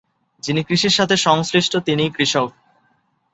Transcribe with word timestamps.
যিনি 0.43 0.61
কৃষির 0.63 0.89
সাথে 0.89 1.15
সংশ্লিষ্ট 1.17 1.73
তিনিই 1.77 2.09
কৃষক। 2.09 2.49